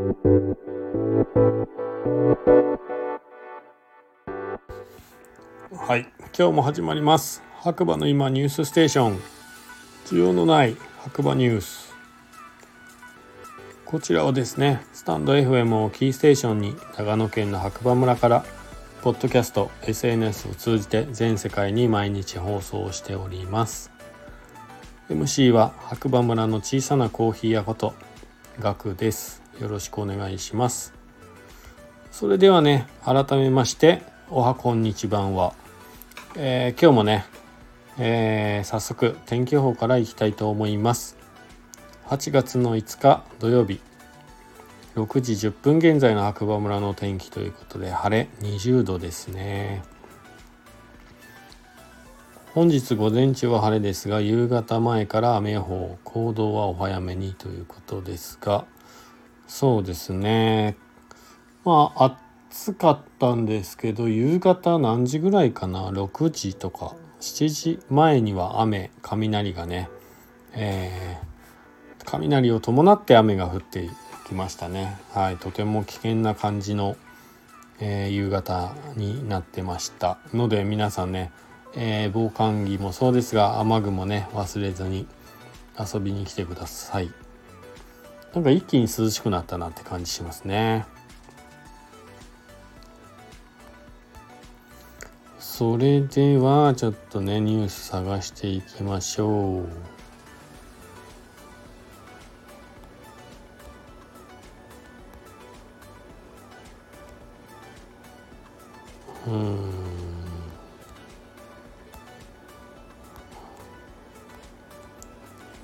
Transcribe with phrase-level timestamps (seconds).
[0.00, 0.06] は
[5.98, 6.08] い。
[6.36, 7.42] 今日も始まります。
[7.58, 9.20] 白馬の今ニュースステーション。
[10.06, 11.92] 需要のない白馬ニュース。
[13.84, 18.46] こちらをですねスタンド FM をキーステーションに長野県の白馬村から
[19.02, 23.90] ポッドキャスト SNS を通じて全世界に毎日放送しております。
[25.10, 27.92] MC は白馬村の小さなコーヒー屋こと
[28.60, 29.39] ガクです。
[29.60, 30.94] よろしくお願いします。
[32.10, 35.54] それではね改めましておはこんにちばんは、
[36.34, 37.24] えー、今日もね、
[37.98, 41.16] えー、早速天気予報からいきたいと思います。
[42.06, 43.80] 8月の5日土曜日。
[44.96, 49.82] 6時10分現在の白馬村の天気ということで晴れ20度ですね。
[52.54, 58.64] 本日午前中は晴れですが夕方前から雨予報行動はお早めにということですが
[59.50, 60.76] そうですね。
[61.64, 62.16] まあ
[62.50, 66.94] 暑かったんですけど夕方何時ぐらいかな？6時とか。
[67.20, 69.90] 7時前には雨雷がね、
[70.52, 73.90] えー、雷を伴って雨が降って
[74.28, 74.96] きましたね。
[75.10, 76.96] はいとても危険な感じの、
[77.80, 80.18] えー、夕方になってました。
[80.32, 81.32] ので皆さんね、
[81.74, 85.08] えー、防寒着もそうですが雨具もね忘れずに
[85.76, 87.10] 遊びに来てください。
[88.34, 90.86] なんか一気に涼しくなったなって感じしますね
[95.38, 99.64] それではちょっとねニュース探していきましょう。
[109.26, 109.79] うん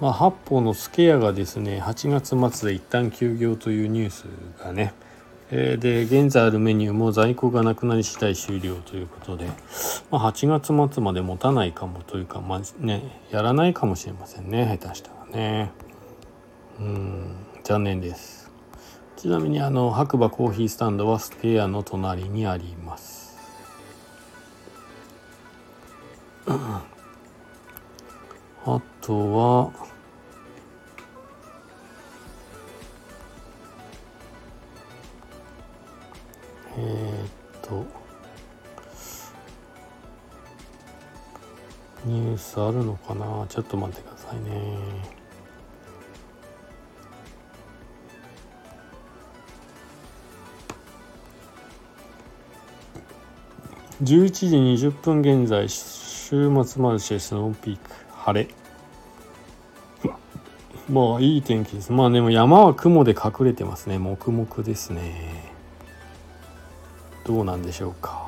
[0.00, 4.24] まあ、八方のスケアがですね8月末で一旦休業というニュース
[4.62, 4.92] がね
[5.50, 9.46] えで現在あるメニューも在庫がなくなり次第終了ということで、
[10.10, 15.70] まあ、8月末まで持たないかもというか、まあね、やらないかもしれませんね下手したらね。
[16.80, 18.50] うん残念です。
[19.16, 23.38] ちなみにあの白馬コーヒースタンドはステアの隣にあります。
[28.66, 29.70] あとは
[36.76, 37.28] えー、っ
[37.60, 37.86] と
[42.06, 43.46] ニュースあるのかな？
[43.48, 44.78] ちょっと待ってくださいね。
[54.02, 58.03] 11時20分現在週末マルシェスノーピーク。
[58.24, 58.48] 晴れ。
[60.88, 61.92] まあいい天気です。
[61.92, 63.98] まあでも山は雲で隠れてますね。
[63.98, 65.52] 黙々ですね。
[67.26, 68.24] どうなんでしょうか。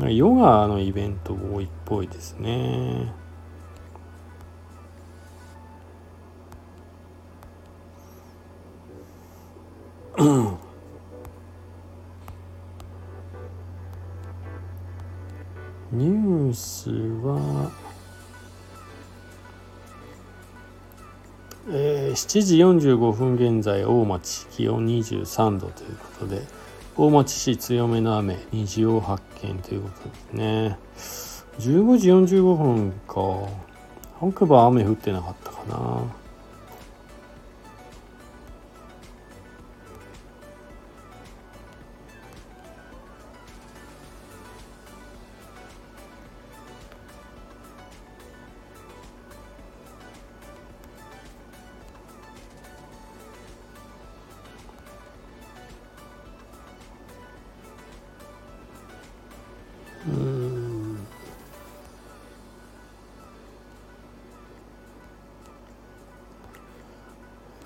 [0.00, 3.10] ヨガのイベント多いっぽいですね。
[15.90, 16.90] ニュース
[17.26, 17.70] は
[21.70, 26.42] えー、7時45分現在大町気温23度ということで
[26.96, 30.78] 大町市強めの雨虹を発見ということですね。
[31.58, 33.48] 15時45分か。
[34.18, 36.02] 白馬雨降ってなかったかな。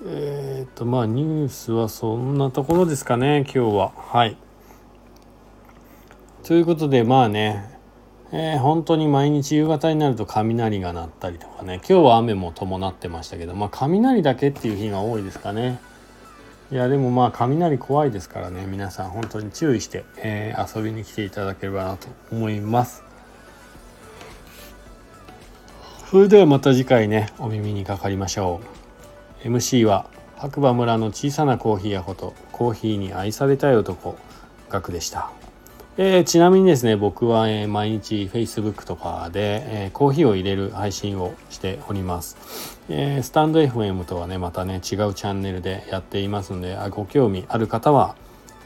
[0.05, 3.93] えっ、とまあニュースはそんなところですかね今日は。
[3.97, 4.37] はい。
[6.43, 7.73] ということでまあね
[8.35, 11.77] えー、本当に毎日夕方になると雷が鳴ったりとかね。
[11.89, 15.81] 今日は雨も伴ってましたけどまあ雷だけっていう日が多いですかね。
[16.73, 23.05] いやでもまあ雷怖いですからね皆さん本当に注意して、えー、遊びに来ていただければなと思います。
[26.11, 28.82] それではまた次回ねお耳にかかりましょう。
[29.45, 30.07] MC は
[30.37, 34.17] 白馬村の小さなコーヒー屋ことコーヒーに愛されたい男
[34.69, 35.31] ガクでした
[35.99, 42.79] えー、ちなみにですね、僕は、えー、毎日 Facebook とかで、えー、コーヒーを入れる配信をしております。
[42.89, 48.17] えー、スタンド FM とはね、またね、違うチャンネルでやっていますので、あご興味ある方は、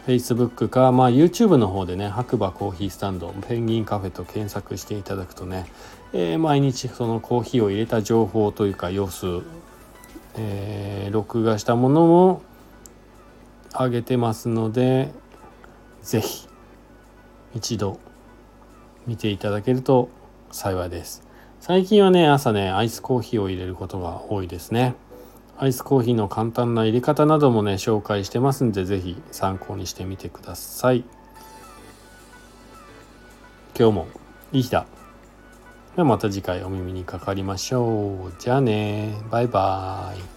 [0.06, 5.67] Facebook か、まあ、YouTube の方でね、白馬コーヒースタンド、ペンギンカフェと検索していただくとね、
[6.12, 9.43] えー、毎日そのコーヒーを入れた情報というか様子、
[10.38, 12.43] えー、録画したものも
[13.73, 15.12] 上げてますので、
[16.03, 16.49] ぜひ
[17.55, 17.99] 一度
[19.06, 20.09] 見ていただけると
[20.50, 21.23] 幸いです。
[21.61, 24.94] 最近はね、朝ね、アイスコーヒーを入れることが多いですね。
[25.59, 31.05] アイスコーヒーの簡単な入れ方などもね、紹介してますんで、是非参考にしてみてください。
[33.79, 34.06] 今日も
[34.53, 34.87] いい日だ。
[35.96, 38.34] ではまた次回お耳にかかりましょう。
[38.38, 39.14] じゃあね。
[39.31, 40.36] バイバーイ。